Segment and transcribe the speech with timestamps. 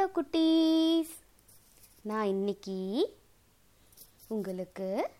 [0.00, 1.10] Hello குட்டீஸ்.
[2.02, 2.76] நான் இன்னைக்கு
[4.28, 5.10] உங்களுக்கு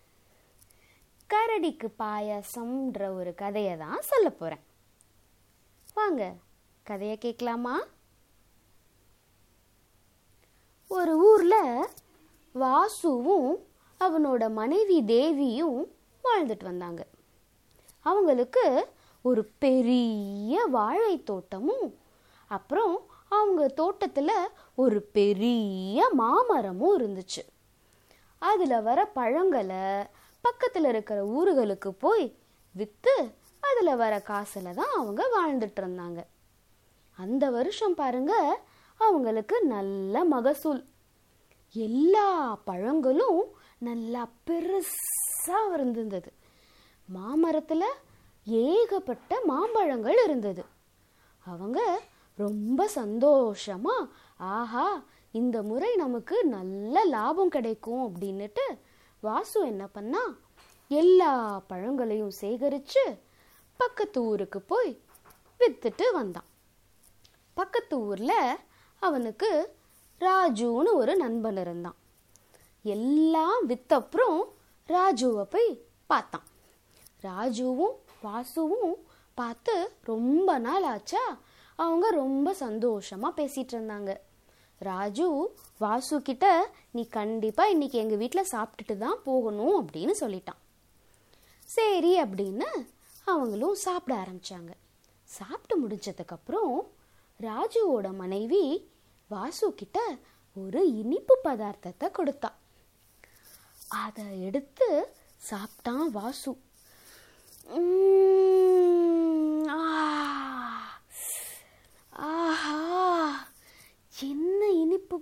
[1.31, 4.63] கரடிக்கு பாயாசம்ன்ற ஒரு கதையை தான் சொல்ல போகிறேன்
[5.95, 6.35] வாங்க
[6.83, 7.75] கதையை கேட்கலாமா?
[10.89, 11.87] ஒரு ஊரில்
[12.53, 13.51] வாசுவும்
[14.01, 15.81] அவனோட மனைவி தேவியும்
[16.25, 17.07] வாழ்ந்துட்டு வந்தாங்க.
[18.01, 18.89] அவங்களுக்கு
[19.23, 21.99] ஒரு பெரிய வாழை தோட்டமும்
[22.47, 24.37] அப்புறம் அவங்க தோட்டத்தில்
[24.83, 27.43] ஒரு பெரிய மாமரமும் இருந்துச்சு.
[28.39, 29.85] அதில் வர பழங்களை
[30.45, 32.27] பக்கத்தில் இருக்கிற ஊர்களுக்கு போய்
[32.75, 33.17] விற்று
[33.69, 36.21] அதில் வர காசில் தான் அவங்க வாழ்ந்துட்டு இருந்தாங்க.
[37.19, 38.35] அந்த வருஷம் பாருங்க
[39.01, 40.83] அவங்களுக்கு நல்ல மகசூல்.
[41.75, 42.29] எல்லா
[42.69, 43.43] பழங்களும்
[43.89, 46.31] நல்லா பெருசாக இருந்திருந்தது
[47.09, 47.89] மாமரத்தில்
[48.45, 50.63] ஏகப்பட்ட மாம்பழங்கள் இருந்தது.
[51.45, 51.81] அவங்க
[52.45, 53.97] ரொம்ப சந்தோஷமா
[54.55, 54.87] ஆஹா
[55.39, 58.65] இந்த முறை நமக்கு நல்ல லாபம் கிடைக்கும் அப்படின்னுட்டு
[59.23, 60.23] வாசு என்ன பண்ணா
[60.91, 61.33] எல்லா
[61.71, 63.03] பழங்களையும் சேகரித்து
[63.81, 64.91] பக்கத்து ஊருக்கு போய்
[65.61, 66.49] விற்றுட்டு வந்தான்.
[67.57, 68.59] பக்கத்து ஊரில்
[69.03, 69.51] அவனுக்கு
[70.21, 71.99] ராஜுன்னு ஒரு நண்பன் இருந்தான்.
[72.85, 74.39] எல்லாம் வித்தப்புறம்
[74.89, 75.71] ராஜுவை போய்
[76.07, 76.47] பார்த்தான்.
[77.23, 78.97] ராஜுவும் வாசுவும்
[79.39, 79.75] பார்த்து
[80.11, 81.25] ரொம்ப நாள் ஆச்சா
[81.81, 84.11] அவங்க ரொம்ப சந்தோஷமாக பேசிகிட்டு இருந்தாங்க.
[84.81, 85.27] ராஜு
[85.79, 86.47] வாசு கிட்ட
[86.91, 90.61] நீ கண்டிப்பாக இன்றைக்கி எங்கள் வீட்டில் சாப்பிட்டுட்டு தான் போகணும் அப்படின்னு சொல்லிட்டான்.
[91.69, 92.69] சரி அப்படின்னு
[93.25, 94.73] அவங்களும் சாப்பிட ஆரம்பித்தாங்க
[95.31, 96.75] சாப்பிட்டு முடிஞ்சதுக்கப்புறம்
[97.41, 98.65] ராஜுவோட மனைவி
[99.31, 99.99] வாசு கிட்ட
[100.57, 102.51] ஒரு இனிப்பு பதார்த்தத்தை கொடுத்தா.
[104.05, 104.89] அதை எடுத்து
[105.51, 106.51] சாப்பிட்டான் வாசு
[107.71, 109.81] உம், ஆ,
[112.31, 112.77] ஆஹா
[114.23, 114.63] என்ன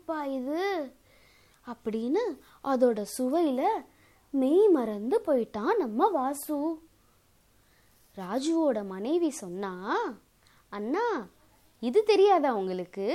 [0.08, 0.60] இனிப்பா இது.
[1.66, 2.22] அப்படின்னு
[2.64, 3.62] அதோட சுவையில
[4.34, 6.58] மெய் மறந்து போயிட்டான் நம்ம வாசு.
[8.16, 9.72] ராஜுவோட மனைவி சொன்னா
[10.72, 11.06] அண்ணா
[11.82, 13.06] இது தெரியாதா உங்களுக்கு?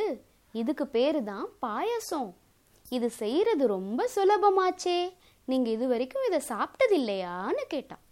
[0.54, 2.32] இதுக்கு பேரு தான் பாயசம்.
[2.90, 5.00] இது செய்யறது ரொம்ப சுலபமாச்சே.
[5.48, 8.04] நீங்க இது வரைக்கும் இதை சாப்பிட்டது இல்லையான்னு கேட்டான்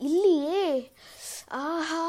[0.00, 0.64] இல்லையே.
[1.64, 2.04] ஆஹா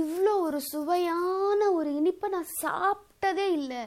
[0.00, 3.82] இவ்வளோ ஒரு சுவையான ஒரு இனிப்பை நான் சாப்பிட்டதே இல்லை.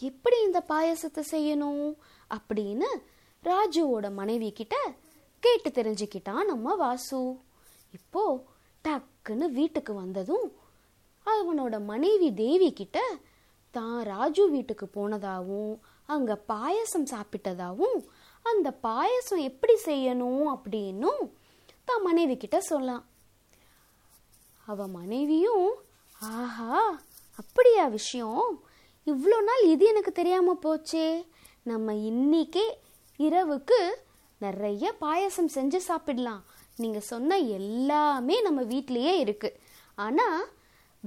[0.00, 1.94] எப்படி இந்த பாயசத்தை செய்யணும்
[2.30, 2.88] அப்படின்னு
[3.44, 4.76] ராஜுவோட மனைவி கிட்ட
[5.42, 7.36] கேட்டு தெரிஞ்சுக்கிட்டான் நம்ம வாசு.
[7.92, 8.44] இப்போ
[8.84, 10.52] டக்குன்னு வீட்டுக்கு வந்ததும்
[11.26, 12.98] அவனோட மனைவி தேவி கிட்ட
[13.70, 18.04] தான் ராஜு வீட்டுக்கு போனதாகவும் அங்க பாயசம் சாப்பிட்டதாகவும்
[18.44, 21.32] அந்த பாயசம் எப்படி செய்யணும் அப்படின்னும்
[21.84, 23.04] தான் மனைவி கிட்ட சொல்லலாம்
[24.66, 25.74] அவ மனைவியும்
[26.20, 26.98] ஆஹா
[27.38, 28.65] அப்படியா விஷயம்?
[29.10, 31.04] இவ்வளோ நாள் இது எனக்கு தெரியாமல் போச்சே?
[31.70, 32.64] நம்ம இன்னிக்கே
[33.18, 33.78] இரவுக்கு
[34.44, 36.40] நிறைய பாயசம் செஞ்சு சாப்பிடலாம்.
[36.82, 39.58] நீங்கள் சொன்ன எல்லாமே நம்ம வீட்லேயே இருக்குது
[40.06, 40.40] ஆனால்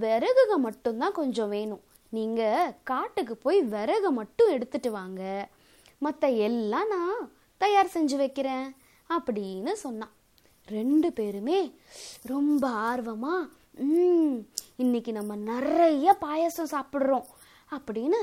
[0.04, 1.84] விறகுக மட்டும்தான் கொஞ்சம் வேணும்.
[2.18, 5.24] நீங்கள் காட்டுக்கு போய் விறகை மட்டும் எடுத்துட்டு வாங்க.
[6.06, 7.20] மற்ற எல்லாம் நான்
[7.64, 8.68] தயார் செஞ்சு வைக்கிறேன்
[9.10, 10.14] அப்படின்னு சொன்னான்.
[10.78, 11.60] ரெண்டு பேருமே
[12.34, 13.50] ரொம்ப ஆர்வமாக
[14.84, 17.28] இன்னைக்கு நம்ம நிறைய பாயசம் சாப்பிட்றோம்.
[17.76, 18.20] அப்படின்னு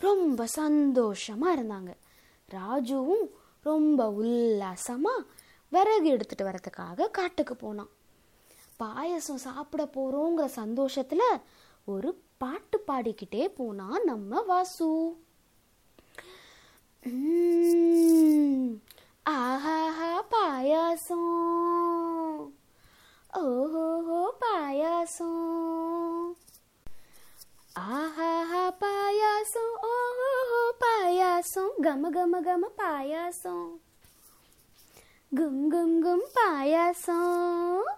[0.00, 1.92] ரொம்ப சந்தோஷமாக இருந்தாங்க.
[2.48, 3.24] ராஜுவும்
[3.66, 5.26] ரொம்ப உல்லாசமாக
[5.72, 7.90] விறகு எடுத்துகிட்டு வரதுக்காக காட்டுக்கு போனான்.
[8.76, 11.26] பாயசம் சாப்பிட போகிறோங்கிற சந்தோஷத்தில்
[11.84, 12.10] ஒரு
[12.42, 14.88] பாட்டு பாடிக்கிட்டே போனான் நம்ம வாசு.
[17.02, 18.70] உம்,
[19.30, 21.30] ஆஹாஹா பாயாசம்.
[23.42, 26.19] ஓஹோஹோ பாயாசம்.
[27.80, 33.68] ஆஹாஹா பாயாசம் ஓஹோஹோ பாயாசம் கம கம கம பாயாசம்
[35.32, 37.88] கும் கும் கும் பாயாசம்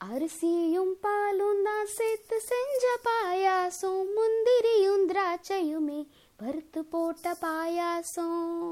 [0.00, 6.00] அரிசியும் பாலும் தான் சேர்த்து செஞ்ச பாயாசம் முந்திரியும் திராட்சையுமே
[6.38, 8.70] வறுத்து போட்ட பாயாசம்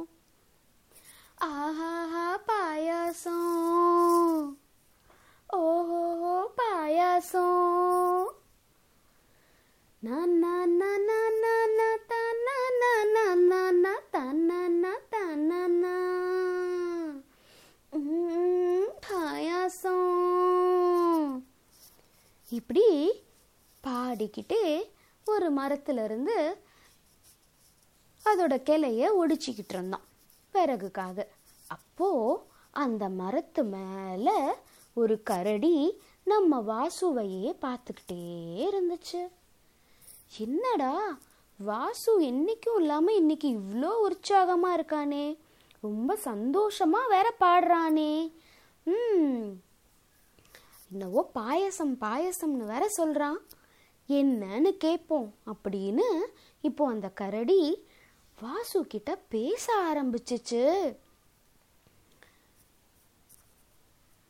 [1.49, 3.51] ஆஹாஹா பாயாசம்
[5.59, 6.01] ஓஹோ
[6.59, 8.27] பாயாசம்
[22.51, 23.11] இப்படி
[23.85, 24.91] பாடிக்கிட்டே
[25.25, 26.57] ஒரு மரத்துல இருந்து
[28.25, 30.07] அதோட கிளைய ஒடிச்சிக்கிட்டு இருந்தோம்
[30.53, 31.27] பிறகுக்காக.
[31.67, 32.41] அப்போது
[32.71, 34.39] அந்த மரத்து மேலே
[34.95, 38.23] ஒரு கரடி நம்ம வாசுவையே பார்த்துக்கிட்டே
[38.69, 39.29] இருந்துச்சு.
[40.37, 41.19] என்னடா?
[41.59, 45.39] வாசு என்னைக்கும் இல்லாம இன்னைக்கு இவ்வளோ உற்சாகமா இருக்கானே.
[45.81, 48.33] ரொம்ப சந்தோஷமா வேற பாடுறானே.
[48.85, 49.53] ம்.
[50.91, 53.37] என்னவோ பாயசம் பாயசம்னு வேற சொல்றான்.
[54.09, 56.21] என்னன்னு கேட்போம் அப்படின்னு
[56.61, 57.87] இப்போ அந்த கரடி
[58.41, 60.97] வாசு கிட்ட பேச ஆரம்பிச்சிச்சு.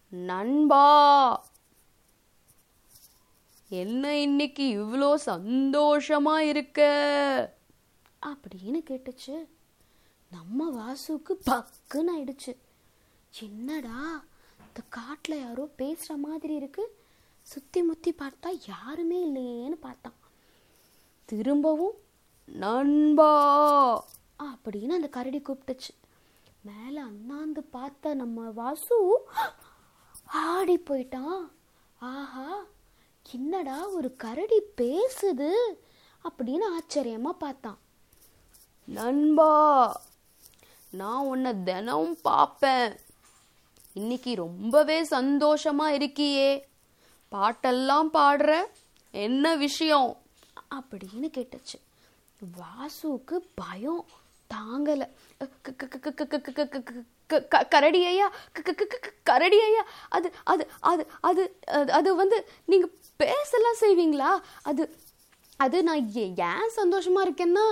[0.09, 1.45] நண்பா
[3.71, 6.81] என்ன இன்னைக்கு இவ்வளோ சந்தோஷமா இருக்க?
[8.27, 9.47] அப்படின்னு கேட்டுச்சு.
[10.31, 12.57] நம்ம வாசுக்கு பக்குன்னு ஆயிடுச்சு.
[13.41, 14.25] என்னடா
[14.61, 16.97] இந்த காட்டில் யாரோ பேசுகிற மாதிரி இருக்கு.
[17.43, 20.15] சுற்றி முத்தி பார்த்தா யாருமே இல்லையேன்னு பார்த்தான்.
[21.25, 21.97] திரும்பவும்
[22.45, 23.33] நண்பா!
[24.39, 25.93] அப்படின்னு அந்த கரடி கூப்பிட்டுச்சு.
[26.63, 29.25] மேலே அண்ணாந்து பார்த்த நம்ம வாசு
[30.27, 31.49] ஆடி போயிட்டான்.
[31.99, 32.65] ஆஹா
[33.29, 35.51] என்னடா ஒரு கரடி பேசுது
[36.25, 37.79] அப்படின்னு ஆச்சரியமா பார்த்தான்
[38.89, 39.53] நண்பா
[40.93, 42.95] நான் உன்னை தினம் பார்ப்பேன்
[43.97, 46.51] இன்னைக்கு ரொம்பவே சந்தோஷமா இருக்கியே
[47.33, 48.53] பாட்டெல்லாம் பாடுற
[49.15, 50.11] என்ன விஷயம்
[50.75, 51.79] அப்படின்னு கேட்டுச்சு
[52.57, 54.03] வாசுக்கு பயம்
[54.51, 55.05] தாங்கல
[57.31, 58.29] க கரடி ஐயா
[59.31, 61.43] கரடி ஐயா அது அது அது அது
[61.99, 64.31] அது வந்து நீங்கள் பேசலாம் செய்வீங்களா?
[64.63, 64.83] அது
[65.61, 67.65] அது நான் ஏன் சந்தோஷமாக இருக்கேன்னா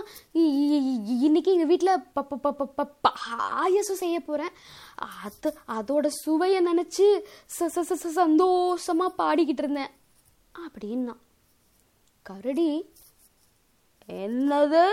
[1.27, 4.55] இன்றைக்கி எங்கள் வீட்டில் ப ப ப பாயசம் செய்ய போகிறேன்
[5.25, 7.07] அது அதோட சுவையை நினச்சி
[7.59, 9.93] ச ச ச சந்தோஷமாக பாடிக்கிட்டு இருந்தேன்.
[10.55, 11.15] அப்படின்னா
[12.27, 12.71] கரடி
[14.09, 14.85] என்னது?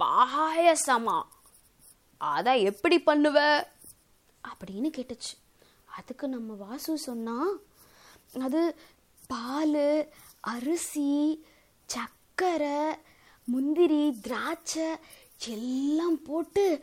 [0.00, 1.33] பாயசமாக
[2.18, 3.66] அதை எப்படி பண்ணுவ?
[4.48, 5.32] அப்படின்னு கேட்டுச்சு.
[5.98, 7.46] அதுக்கு நம்ம வாசு சொன்னா
[8.40, 8.76] அது
[9.26, 11.44] பால் அரிசி
[11.88, 12.94] சக்கரை
[13.44, 14.96] முந்திரி திராட்சை
[15.48, 16.80] எல்லாம் போட்டு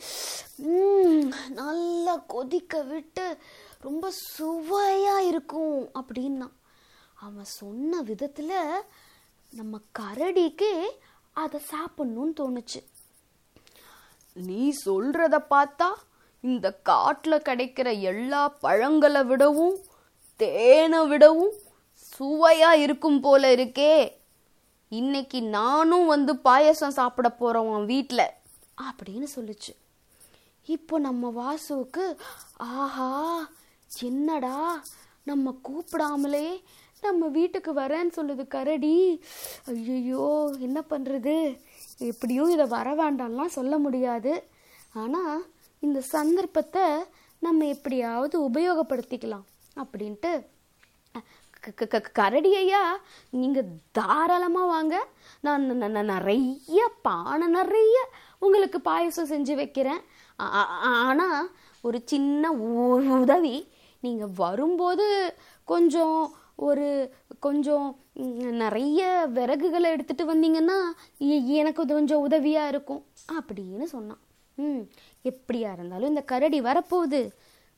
[1.50, 3.38] நல்லா கொதிக்க விட்டு
[3.80, 6.52] ரொம்ப சுவையாக இருக்கும் அப்படின்னா
[7.14, 8.84] அவன் சொன்ன விதத்தில்
[9.50, 10.90] நம்ம கரடிக்கு
[11.32, 12.84] அதை சாப்பிட்ணுன்னு தோணுச்சு.
[14.34, 15.90] நீ சொல்றத பார்த்தா
[16.42, 19.78] இந்த காட்டுல கிடைக்கிற எல்லா பழங்களை விடவும்
[20.36, 21.54] தேனை விடவும்
[22.20, 24.12] சுவையா இருக்கும் போல இருக்கே.
[24.90, 27.86] இன்னைக்கு நானும் வந்து பாயசம் சாப்பிட போறோம் உன்
[28.90, 29.74] அப்படின்னு சொல்லுச்சு.
[30.66, 32.18] இப்போ நம்ம வாசுவுக்கு
[32.58, 33.50] ஆஹா
[34.02, 34.84] என்னடா
[35.24, 36.62] நம்ம கூப்பிடாமலே
[37.02, 39.24] நம்ம வீட்டுக்கு வரேன்னு சொல்லுது கரடி.
[39.68, 41.62] ஐயோ என்ன பண்ணுறது
[42.08, 44.44] எப்படியும் இதை வர வேண்டாம்லாம் சொல்ல முடியாது.
[44.94, 45.46] ஆனால்
[45.80, 46.82] இந்த சந்தர்ப்பத்தை
[47.40, 49.44] நம்ம எப்படியாவது உபயோகப்படுத்திக்கலாம்
[49.76, 50.46] அப்படின்ட்டு.
[51.62, 53.00] க- க- க- கரடி ஐயா
[53.30, 53.64] நீங்க
[54.52, 55.08] வாங்க.
[55.42, 58.10] நான் நிறைய பானை நிறைய
[58.40, 60.02] உங்களுக்கு பாயசம் செஞ்சு வைக்கிறேன்.
[60.36, 61.50] ஆனால்
[61.82, 63.68] ஒரு சின்ன உ- உதவி.
[64.00, 65.34] நீங்கள் வரும்போது
[65.64, 68.00] கொஞ்சம் ஒரு கொஞ்சம்
[68.62, 69.02] நிறைய
[69.36, 70.78] விறகுகளை எடுத்துகிட்டு வந்தீங்கன்னா
[71.60, 73.04] எனக்கு இது கொஞ்சம் உதவியாக இருக்கும்
[73.38, 74.22] அப்படின்னு சொன்னான்.
[74.58, 74.84] ம்
[75.30, 77.22] எப்படியா இருந்தாலும் இந்த கரடி வரப்போகுது.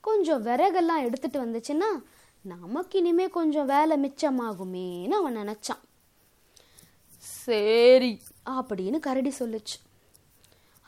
[0.08, 1.90] கொஞ்சம் விறகெல்லாம் எடுத்துட்டு வந்துச்சுன்னா
[2.54, 5.84] நமக்கு இனிமே கொஞ்சம் வேலை மிச்சமாகுமேன்னு அவன் நினச்சான்.
[7.44, 8.12] சரி
[8.56, 9.78] அப்படின்னு கரடி சொல்லுச்சு.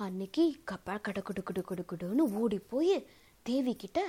[0.05, 2.95] அன்னைக்கு கப்பா கட குடு குடு குடு குடுன்னு ஓடி போய்
[3.49, 3.99] தேவி கிட்ட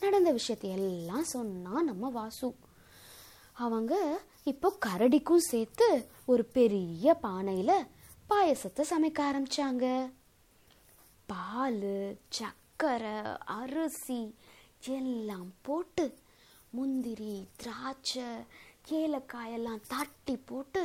[0.00, 2.48] நடந்த விஷயத்தை எல்லாம் சொன்னான் நம்ம வாசு.
[3.60, 3.94] அவங்க
[4.44, 5.88] இப்போ கரடிக்கும் சேர்த்து
[6.26, 7.76] ஒரு பெரிய பானையில்
[8.28, 9.86] பாயசத்தை சமைக்க ஆரம்பிச்சாங்க.
[11.26, 11.82] பால்
[12.30, 13.16] சக்கரை
[13.56, 14.20] அரிசி
[14.88, 16.04] எல்லாம் போட்டு
[16.72, 18.28] முந்திரி திராட்சை
[18.90, 20.82] ஏலக்காயெல்லாம் தட்டி போட்டு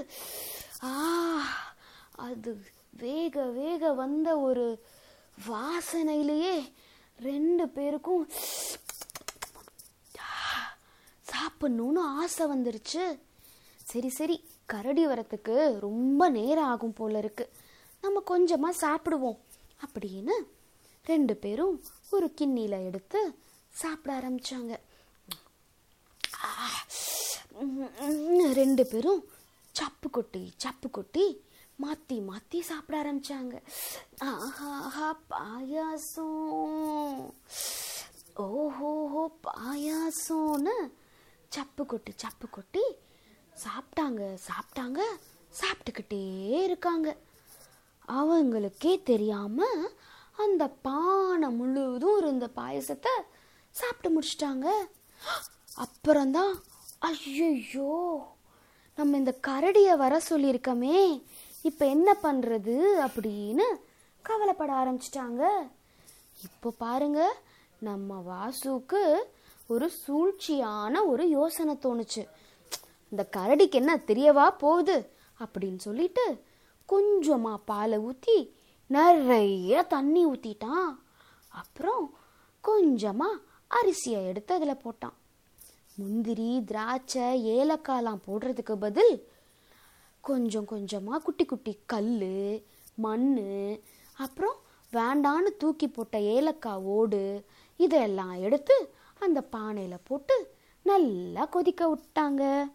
[0.83, 0.93] ஆ
[2.17, 2.51] அது
[2.97, 4.65] வேக வேக வந்த ஒரு
[5.49, 6.55] வாசனையிலேயே
[7.19, 8.25] ரெண்டு பேருக்கும்
[11.35, 13.19] சாப்பிடணும்னு ஆசை வந்துருச்சு.
[13.83, 17.49] சரி சரி கரடி வரத்துக்கு ரொம்ப நேரம் ஆகும் போல இருக்கு.
[18.01, 19.37] நம்ம கொஞ்சமா சாப்பிடுவோம்.
[19.85, 20.31] அப்படின்னு
[21.05, 23.35] ரெண்டு பேரும் ஒரு கிண்ணியில் எடுத்து
[23.69, 24.77] சாப்பிட ஆரம்பிச்சாங்க.
[28.53, 29.25] ரெண்டு பேரும்
[29.71, 31.43] சப்பு கொட்டி சப்பு கொட்டி
[31.83, 33.61] மாத்தி மாத்தி சாப்பிட ஆரம்பிச்சாங்க.
[34.19, 37.31] ஆஹா ஆஹா பாயாசம்.
[38.35, 40.89] ஓஹோஹோ பாயாசம்னு
[41.55, 42.83] சப்பு கொட்டி சப்பு கொட்டி
[43.63, 45.01] சாப்பிட்டாங்க சாப்பிட்டாங்க
[45.59, 46.23] சாப்பிட்டுக்கிட்டே
[46.67, 47.09] இருக்காங்க.
[48.19, 49.83] அவங்களுக்கே தெரியாமல்
[50.43, 53.13] அந்த பானை முழுவதும் இருந்த பாயசத்தை
[53.79, 54.67] சாப்பிட்டு முடிச்சிட்டாங்க.
[55.85, 56.53] அப்புறம்தான்
[57.09, 57.93] ஐயோ
[58.97, 60.99] நம்ம இந்த கரடியை வர சொல்லியிருக்கோமே
[61.69, 62.75] இப்போ என்ன பண்ணுறது
[63.07, 63.65] அப்படின்னு
[64.25, 65.43] கவலைப்பட ஆரம்பிச்சிட்டாங்க.
[66.47, 67.21] இப்போ பாருங்க
[67.87, 69.01] நம்ம வாசுக்கு
[69.67, 72.23] ஒரு சூழ்ச்சியான ஒரு யோசனை தோணுச்சு.
[73.11, 74.97] இந்த கரடிக்கு என்ன தெரியவா போகுது?
[75.39, 76.25] அப்படின்னு சொல்லிட்டு
[76.89, 78.37] கொஞ்சமாக பாலை ஊற்றி
[78.89, 80.89] நிறைய தண்ணி ஊற்றிட்டான்
[81.47, 82.05] அப்புறம்
[82.63, 83.41] கொஞ்சமாக
[83.71, 85.15] அரிசியை எடுத்து அதில் போட்டான்.
[85.93, 89.13] முந்திரி திராட்சை ஏலக்காயெலாம் போடுறதுக்கு பதில்
[90.21, 92.13] கொஞ்சம் கொஞ்சமாக குட்டி குட்டி கல்
[92.95, 93.29] மண்
[94.17, 94.57] அப்புறம்
[94.93, 97.21] வேண்டான்னு தூக்கி போட்ட ஏலக்காய் ஓடு
[97.79, 98.75] இதெல்லாம் எடுத்து
[99.19, 102.71] அந்த பானையில் போட்டு நல்லா கொதிக்க விட்டாங்க.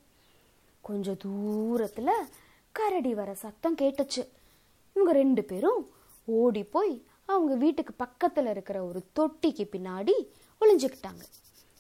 [0.81, 2.29] கொஞ்சம் தூரத்தில்
[2.73, 4.23] கரடி வர சத்தம் கேட்டுச்சு.
[4.93, 5.91] இவங்க ரெண்டு பேரும்
[6.25, 10.15] ஓடி போய் அவங்க வீட்டுக்கு பக்கத்தில் இருக்கிற ஒரு தொட்டிக்கு பின்னாடி
[10.61, 11.25] ஒளிஞ்சுக்கிட்டாங்க.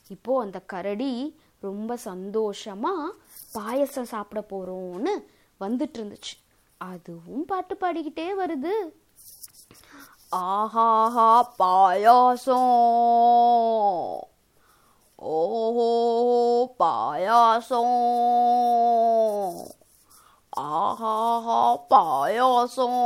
[0.08, 2.92] இப்போ அந்த கரடி ரொம்ப சந்தோஷமா
[3.52, 5.24] பாயசம் சாப்பிட போறோம்னு
[5.60, 6.34] வந்துட்டு இருந்துச்சு.
[6.78, 8.74] அதுவும் பாட்டு பாடிக்கிட்டே வருது.
[10.36, 12.68] ஆஹாஹா பாயாசம்.
[15.20, 15.88] ஓஹோ
[16.78, 17.96] பாயாசம்
[20.60, 23.00] ஆஹாஹா பாயாசம்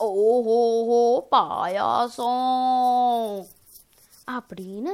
[0.00, 2.44] ஓஹோஹோ பாயாசம்
[4.32, 4.92] அப்படின்னு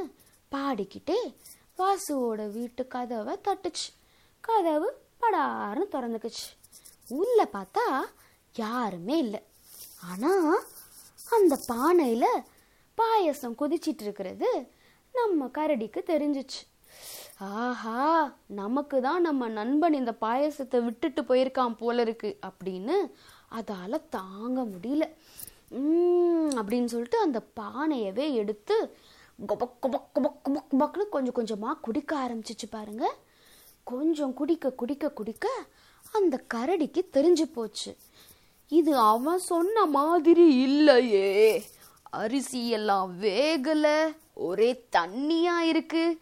[0.53, 1.35] பாடிக்கிட்டே
[1.79, 3.89] வாசுவோட வீட்டு கதவை தட்டுச்சு.
[4.41, 4.89] கதவு
[5.21, 6.49] படாருன்னு திறந்துக்குச்சு.
[7.09, 8.05] உள்ள பார்த்தா
[8.55, 9.43] யாருமே இல்லை.
[10.11, 10.65] ஆனால்
[11.31, 12.45] அந்த பானையில்
[12.95, 14.73] பாயசம் கொதிச்சிட்டு இருக்கிறது
[15.15, 16.61] நம்ம கரடிக்கு தெரிஞ்சிச்சு.
[17.39, 17.99] ஆஹா
[18.47, 22.97] நமக்கு தான் நம்ம நண்பன் இந்த பாயசத்தை விட்டுட்டு போயிருக்கான் போல இருக்கு அப்படின்னு
[23.59, 25.05] அதால தாங்க முடியல.
[25.71, 28.77] உம், அப்படின்னு சொல்லிட்டு அந்த பானையவே எடுத்து
[29.47, 33.05] கொபக் கொபக் கொபக் கொபக் கொபக்னு கொஞ்சம் கொஞ்சமாக குடிக்க ஆரம்பிச்சிச்சு பாருங்க.
[33.85, 35.49] கொஞ்சம் குடிக்க குடிக்க குடிக்க
[36.13, 37.97] அந்த கரடிக்கு தெரிஞ்சு போச்சு.
[38.69, 41.65] இது அவன் சொன்ன மாதிரி இல்லையே.
[42.11, 46.19] அரிசி எல்லாம் வேகல ஒரே தண்ணியா இருக்கு.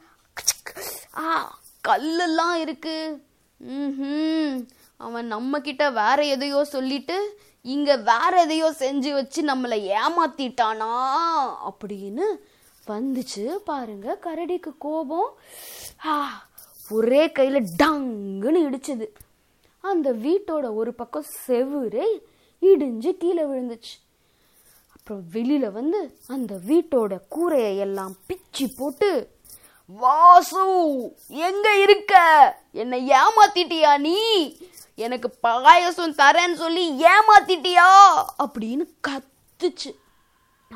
[1.17, 3.25] ஆ கல்லெல்லாம் இருக்கு.
[3.57, 4.59] ம்
[4.97, 10.93] அவன் நம்ம கிட்ட வேற எதையோ சொல்லிட்டு இங்க வேற எதையோ செஞ்சு வச்சு நம்மளை ஏமாத்திட்டானா?
[11.71, 12.25] அப்படின்னு
[12.87, 13.45] வந்துச்சு.
[13.47, 15.39] பாருங்க கரடிக்கு கோபம்.
[16.91, 19.07] ஒரே கையில டங்குன்னு இடிச்சது.
[19.81, 22.07] அந்த வீட்டோட ஒரு பக்கம் செவுரே
[22.61, 23.95] இடிஞ்சு கீழே விழுந்துச்சு.
[25.07, 29.31] அப்புறம் வெளியில் வந்து அந்த வீட்டோட கூரையை எல்லாம் பிச்சி போட்டு
[29.87, 30.63] வாசு
[31.29, 32.15] எங்க இருக்க?
[32.73, 34.17] என்னை ஏமாத்திட்டியா நீ?
[34.95, 37.87] எனக்கு பாயசம் தரேன்னு சொல்லி ஏமாத்திட்டியா?
[38.39, 39.95] அப்படின்னு கத்துச்சு.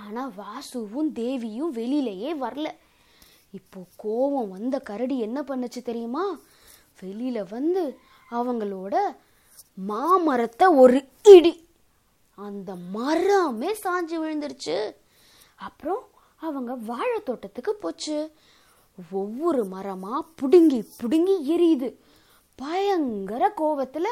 [0.06, 2.66] ஆனா வாசுவும் தேவியும் வெளியிலயே வரல.
[3.50, 6.38] இப்போ கோவம் வந்த கரடி என்ன பண்ணுச்சு தெரியுமா?
[7.02, 7.98] வெளியில வந்து
[8.30, 8.96] அவங்களோட
[9.74, 11.68] மாமரத்தை ஒரு இடி
[12.46, 14.76] அந்த மரமே சாஞ்சு விழுந்துருச்சு.
[15.66, 16.02] அப்புறம்
[16.46, 18.18] அவங்க வாழை தோட்டத்துக்கு போச்சு.
[19.12, 21.88] ஒவ்வொரு மரமா புடுங்கி புடுங்கி எரியுது.
[22.62, 24.08] பயங்கர கோவத்துல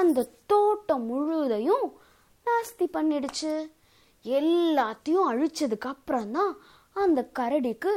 [0.00, 1.86] அந்த தோட்டம் முழுவதையும்
[2.46, 3.52] நாஸ்தி பண்ணிடுச்சு.
[4.38, 6.52] எல்லாத்தையும் அழிச்சதுக்கு அப்புறம் தான்
[7.02, 7.92] அந்த கரடிக்கு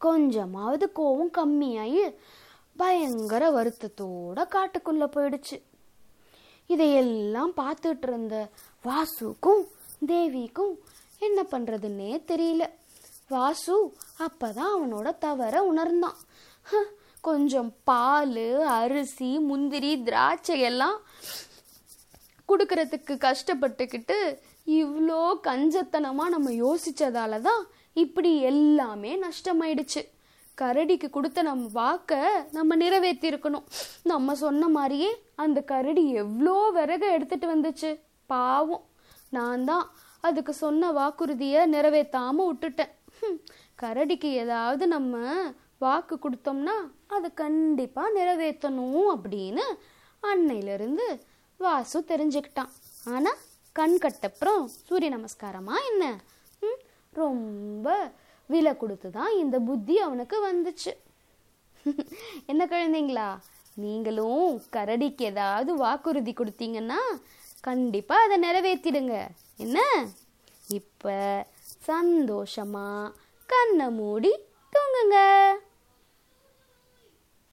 [0.00, 2.02] கொஞ்சமாவது கோவம் கம்மியாகி
[2.76, 5.56] பயங்கர வருத்தத்தோட காட்டுக்குள்ள போயிடுச்சு.
[6.70, 8.36] இதையெல்லாம் பார்த்துட்டு இருந்த
[8.84, 9.62] வாசுக்கும்
[10.06, 10.74] தேவிக்கும்
[11.18, 12.68] என்ன பண்ணுறதுன்னே தெரியல.
[13.28, 16.16] வாசு அப்பதான் அவனோட தவற உணர்ந்தான்.
[16.62, 16.76] "ஹ,
[17.20, 21.00] கொஞ்சம் பால் அரிசி முந்திரி திராட்சை எல்லாம்
[22.48, 30.08] கொடுக்கறதுக்கு கஷ்டப்பட்டுக்கிட்டு இவ்வளோ கஞ்சத்தனமாக நம்ம யோசித்ததால தான் இப்படி எல்லாமே நஷ்டமாயிடுச்சு.
[30.60, 32.18] கரடிக்கு கொடுத்த நம்ம வாக்கை
[32.52, 33.64] நம்ம நிறைவேற்றிருக்கணும்
[34.02, 38.00] நம்ம சொன்ன மாதிரியே அந்த கரடி எவ்வளோ விறகு எடுத்துட்டு வந்துச்சு.
[38.30, 38.84] பாவம்.
[39.30, 39.86] நான் தான்
[40.24, 42.92] அதுக்கு சொன்ன வாக்குறுதியை நிறைவேற்றாம விட்டுட்டேன்.
[43.78, 45.16] கரடிக்கு ஏதாவது நம்ம
[45.78, 49.64] வாக்கு கொடுத்தோம்னா அதை கண்டிப்பாக நிறைவேற்றணும் அப்படின்னு
[50.22, 51.06] அன்னையிலிருந்து
[51.60, 52.72] வாசு தெரிஞ்சுக்கிட்டான்.
[53.06, 53.38] ஆனால்
[53.76, 56.04] கண் கட்டப்புறம் சூரிய நமஸ்காரமா என்ன?
[56.62, 56.80] ம்,
[57.12, 57.86] ரொம்ப
[58.50, 60.92] விலை கொடுத்து தான் இந்த புத்தி அவனுக்கு வந்துச்சு.
[62.46, 63.28] என்ன குழந்தைங்களா?
[63.76, 67.00] நீங்களும் கரடிக்கு ஏதாவது வாக்குறுதி கொடுத்தீங்கன்னா
[67.60, 69.16] கண்டிப்பாக அதை நிறைவேற்றிடுங்க
[69.56, 69.78] என்ன?
[70.68, 73.14] இப்போ சந்தோஷமாக
[73.46, 74.32] கண்ணை மூடி
[74.72, 75.18] தூங்குங்க.